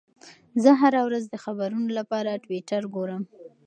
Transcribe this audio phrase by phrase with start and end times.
[0.63, 3.23] زه هره ورځ د خبرونو لپاره ټویټر ګورم.